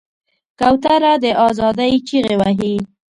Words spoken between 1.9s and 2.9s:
چیغې وهي.